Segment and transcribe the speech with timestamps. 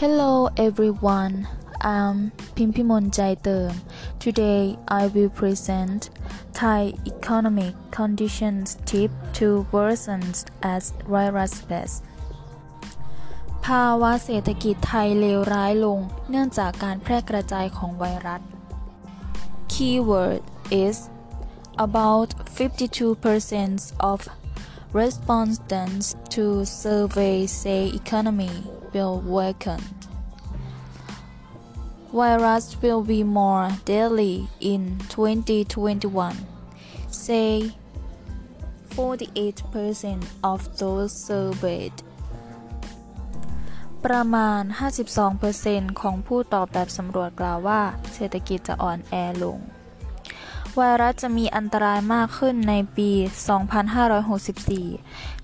[0.00, 1.48] Hello everyone
[1.80, 3.72] I'm Pimpimon Jai Term
[4.18, 6.10] Today I will present
[6.52, 10.22] Thai economic conditions tip to worsen
[10.74, 10.82] as
[11.12, 11.94] virus spreads
[13.64, 15.98] ภาวะเศรษฐกิจไทยเลวร้ายลง
[16.30, 18.40] เนื่องจากการแพร่กระจายของไวรัส
[19.72, 20.42] Keyword
[20.84, 20.96] is
[21.86, 22.28] about
[22.58, 24.18] 52% of
[24.92, 28.54] respondents to survey say economy
[28.93, 29.81] will weaken.
[32.13, 36.35] Virus will be more deadly in 2021.
[37.09, 37.71] Say
[38.95, 41.93] 48% of those surveyed.
[44.05, 44.61] ประมาณ
[45.31, 47.81] 52%ของผู้ตอบแบบสำรวจกล่าวว่า
[48.13, 49.59] เศรษฐกิจจะอ่อนแอลง
[50.75, 53.11] ไวรัสจะมีอันตรายมากขึ้นในปี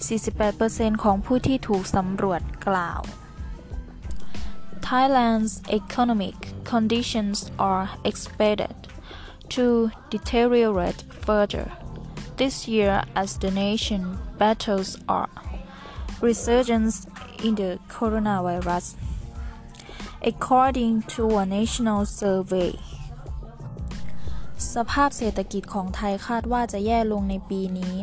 [0.06, 3.02] 2564 48%ของผู้ที่ถูกสำรวจกล่าว
[4.87, 8.75] Thailand's economic conditions are expected
[9.51, 11.73] to deteriorate further
[12.37, 15.29] this year as the nation battles a
[16.21, 17.07] resurgence
[17.43, 18.95] in the coronavirus,
[20.23, 22.73] according to a national survey.
[24.75, 27.95] สภาพเศรษฐกิจของไทยคาดว่าจะแย่ลงในปีนี้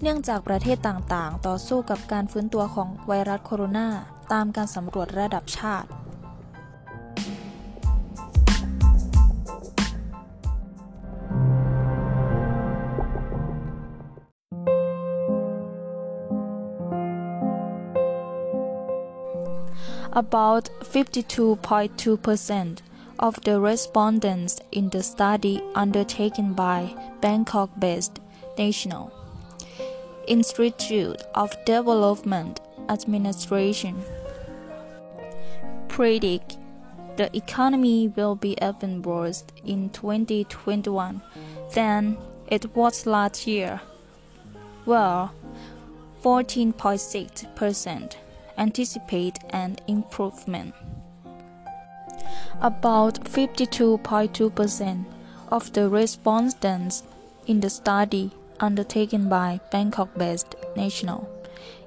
[0.00, 3.88] เนื่องจากประเทศต่างๆ ต่อสู้กับการฟื้นตัวของไวรัสโคโรนา
[4.32, 5.88] ตามการสำรวจระดับชาติ
[20.13, 22.79] About 52.2%
[23.19, 28.19] of the respondents in the study undertaken by Bangkok-based
[28.57, 29.11] National
[30.27, 34.01] Institute of Development Administration
[35.87, 36.57] predict
[37.17, 41.21] the economy will be even worse in 2021
[41.73, 42.17] than
[42.47, 43.81] it was last year.
[44.85, 45.33] Well,
[46.23, 48.15] 14.6%
[48.59, 50.75] anticipate an improvement.
[52.61, 55.05] About 52.2%
[55.49, 57.03] of the respondents
[57.47, 61.27] in the study undertaken by Bangkok-based National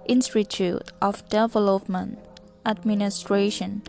[0.06, 2.18] Institute of Development
[2.64, 3.82] Administration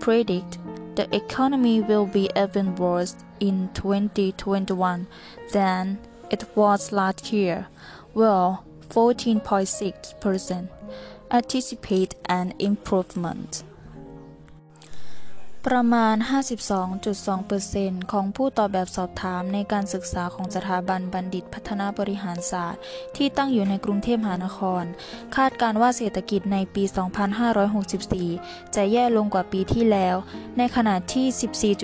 [0.00, 0.58] predict
[0.96, 5.06] the economy will be even worse in 2021
[5.52, 5.98] than
[6.30, 7.66] it was last year,
[8.12, 10.68] while 14.6%
[11.38, 13.50] anticipate an improvement.
[15.68, 16.16] ประมาณ
[16.92, 22.82] 52.2%ของผู้ตอบแบบสอบถามในการศึกษาของสถาบันบัณฑิตพัฒนาบริหารศาสตร์
[23.16, 24.84] ที่ตั้งอยู่ในกรุงเทพมหานคร
[25.36, 26.84] คาดการว่าเศรษฐกิจในปี
[27.78, 30.16] 2564 จะแย่ลงกว่าปีที่แล้ว
[30.58, 31.74] ในขณะที่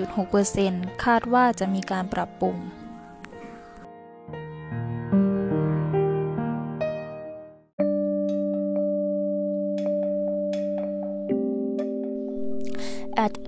[0.87, 2.57] 14.6%คาดว่าจะมีการปรับปรุง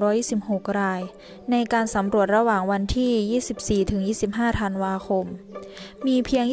[0.00, 1.02] 1,326 ราย
[1.50, 5.24] ในการสำรวจระหว่างวันที่ 24-25 ธันวาคม
[6.06, 6.44] มีเพียง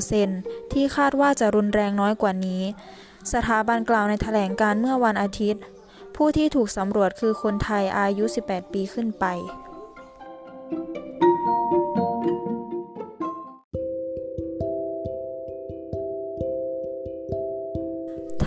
[0.00, 2.62] 28.8%ที่คาดว่าจะรุนแรงน้อยกว่านี้
[3.32, 5.62] สถาบันกล่าวในแถลงการเมื่อวันอาทิตย์
[6.16, 9.26] ผู้ที่ถูกสำรวจคือคนไทยอายุ 18 ปีขึ้นไป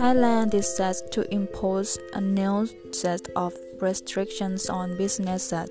[0.04, 5.70] Thailand is set to impose a new set of restrictions on businesses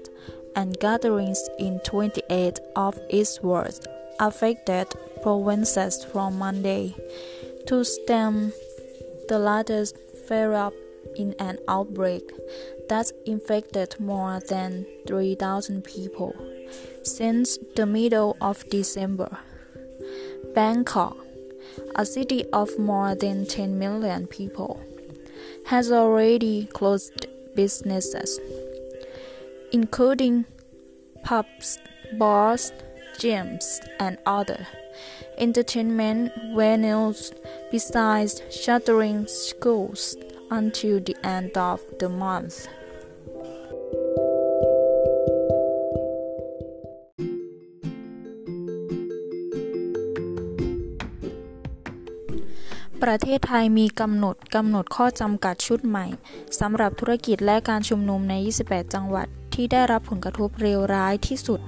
[0.56, 3.86] and gatherings in 28 of its worst
[4.20, 4.86] affected
[5.22, 6.94] provinces from Monday
[7.66, 8.54] to stem
[9.28, 10.72] the latest flare up
[11.14, 12.32] in an outbreak
[12.88, 16.34] that infected more than 3,000 people
[17.02, 19.40] since the middle of December.
[20.54, 21.21] Bangkok,
[21.94, 24.82] a city of more than 10 million people,
[25.66, 28.40] has already closed businesses,
[29.72, 30.44] including
[31.24, 31.78] pubs,
[32.18, 32.72] bars,
[33.18, 34.66] gyms, and other
[35.38, 37.32] entertainment venues,
[37.70, 40.16] besides shuttering schools
[40.50, 42.68] until the end of the month.
[53.02, 56.06] ประเทศไทยมีกำหนดกำหนดข้อจำกัดชุดใหม่
[56.60, 58.34] สำหรับธุรกิจและการชุมนุมใน
[58.64, 61.60] 28 จังหวัดที่ได้รับผลกระทบเร็วร้ายที่สุด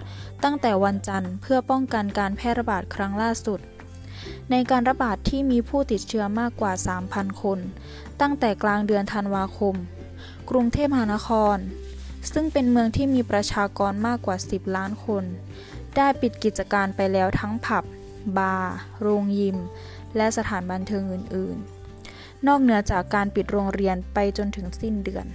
[0.44, 3.60] ตั้งแต่วันจันทร์เพื่อป้องกันการแพร่ระบาดครั้งล่าสุด
[4.50, 6.72] ในการระบาดที่มีผู้ติดเชื้อมากกว่า
[7.06, 7.58] 3,000 คน
[8.20, 9.75] ตั้งแต่กลางเดือนธันวาคม
[10.50, 11.56] กรุงเทพมหานคร
[12.32, 15.25] ซึ่งเป็นเมืองที่มีประชากรมากกว่า 10 ล้านคน
[15.96, 17.84] ได้ปิดกิจการไปแล้วทั้งผับ
[18.38, 19.58] บาร์ โรงยิม
[20.16, 21.58] และสถานบันเทิงอื่น
[22.02, 25.28] ๆ นอกเหนือจากการปิดโรงเรียนไปจนถึงสิ้นเดือน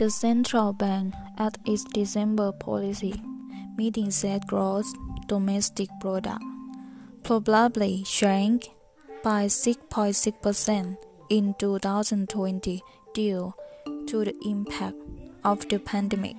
[0.00, 1.06] The central bank,
[1.46, 3.16] at its December policy
[3.76, 4.86] meeting, said gross
[5.26, 6.44] domestic product
[7.28, 8.70] probably shrank
[9.22, 10.96] by 6.6%
[11.28, 13.52] in 2020 due
[14.08, 14.96] to the impact
[15.44, 16.36] of the pandemic.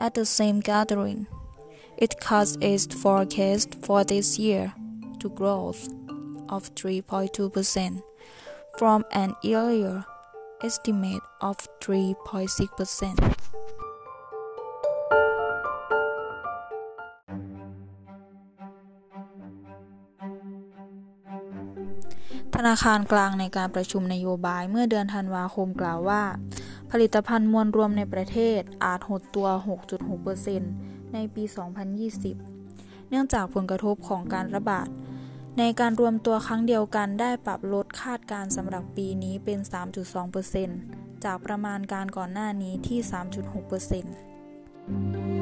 [0.00, 1.26] At the same gathering,
[1.96, 4.72] it cut its forecast for this year
[5.18, 5.88] to growth
[6.48, 8.02] of 3.2%
[8.78, 10.04] from an earlier
[10.62, 13.61] estimate of 3.6%.
[22.72, 26.22] นาคารกลางในการประชุมนโยบายเมื่อเดือนธันวาคมกล่าวว่า
[26.90, 29.48] ผลิตภัณฑ์มวลรวมในประเทศอาจหดตัว
[30.30, 31.44] 6.6%ในปี
[32.26, 34.88] 2020 เนื่องจากผลกระทบของการระบาด
[35.58, 39.58] ในการรวมตัวครั้งเดียวกันได้ปรับลดคาดการสำหรับปีนี้เป็น
[40.42, 42.98] 3.2%จากประมาณการก่อนหน้านี้ที่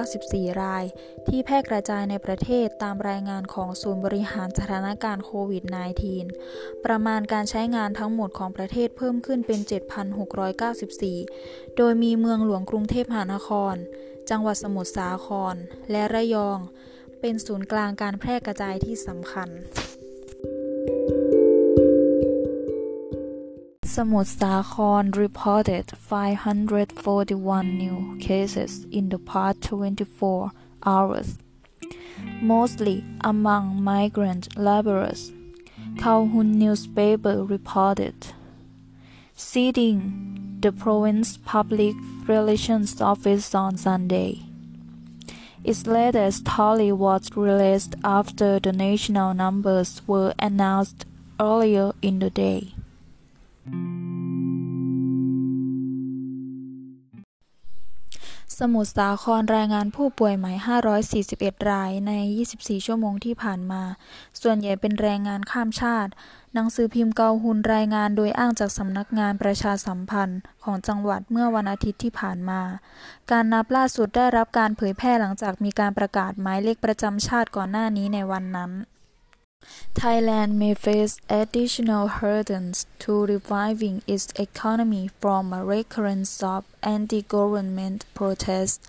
[0.00, 0.84] 294 ราย
[1.28, 5.64] ที่แพร่กระจายในประเทศตามรายงานของศูนย์บริหารสถานการณ์โควิด
[6.24, 9.60] -19 ประมาณการใช้งานทั้งหมดของประเทศเพิ่มขึ้นเป็น
[10.88, 13.74] 7,694 โดยมีเมืองหลวงกรุงเทพมหานคร
[14.30, 15.54] จังหวัดสมุทรสาคร
[15.90, 16.58] และระยอง
[17.20, 19.48] เป็นศูนย์กลางการแพร่กระจายที่สำคัญ
[23.92, 30.50] Samut Sakhon reported 541 new cases in the past 24
[30.86, 31.36] hours,
[32.40, 35.30] mostly among migrant laborers,
[36.00, 38.28] Hun newspaper reported,
[39.36, 41.94] citing the province public
[42.26, 44.38] relations office on Sunday.
[45.64, 51.04] Its latest tally was released after the national numbers were announced
[51.38, 52.72] earlier in the day.
[58.60, 60.52] สมุทรสาครรายงานผู้ป่วยใหม่
[61.10, 62.12] 541 รายใน
[62.48, 63.82] 24 ชั่วโมงที่ผ่านมา
[64.42, 66.12] ส่วนใหญ่เป็นแรงงานข้ามชาติ
[66.54, 72.60] หนังสือพิมพ์เกาหุนรายงานโดยอ้างจากสำนักงานประชาสัมพันธ์ของจังหวัดเมื่อวันอาทิตย์ที่ผ่านมา
[73.30, 78.72] การนับล่าสุดได้รับการเผยแพร่หลังจากมีการประกาศหมายเลขประจำชาติก่อนหน้านี้ในวันนั้น
[79.94, 88.80] Thailand may face additional hurdles to reviving its economy from a recurrence of anti-government protests,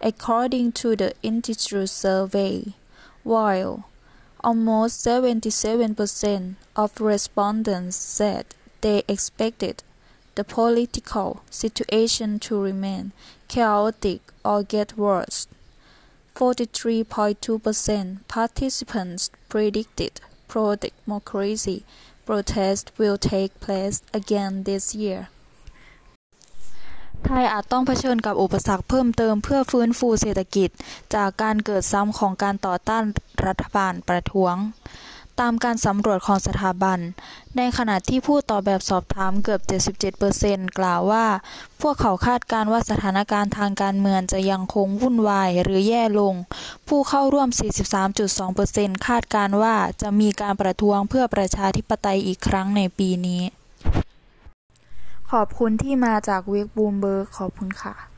[0.00, 2.74] according to the Institute survey,
[3.22, 3.84] while
[4.42, 8.46] almost 77% of respondents said
[8.80, 9.82] they expected
[10.34, 13.12] the political situation to remain
[13.48, 15.46] chaotic or get worse.
[16.38, 20.14] 43.2% participants predicted
[20.50, 21.78] pro-democracy
[22.26, 25.22] protests will take place again this year
[27.24, 30.70] ไทยอาจต้องเผชิญกับอุปสรรคเพิ่มเติมเพื่อฟื้นฟูเศรษฐกิจ
[31.14, 33.04] จากการเกิดซ้ำของการต่อต้าน
[33.46, 34.54] รัฐบาลประท้วง
[35.40, 36.98] ตามการสำรวจของสถาบัน
[37.56, 39.60] ในขณะที่ผู้ตอบแบบสอบถามเกือบ
[40.18, 41.26] 77%กล่าวว่า
[41.80, 46.34] พวกเขาคาดการว่าสถานการณ์ทางการเมืองจะยังคงวุ่นวายหรือแย่ลง
[46.88, 47.48] ผู้เข้าร่วม
[48.26, 53.42] 43.2%คาดการว่าจะมีการประท้วงเพื่อประชาธิปไตยอีกครั้งในปีนี้
[55.30, 58.09] ขอบคุณที่มาจากเวกบูมเบิร์กขอบคุณค่ะ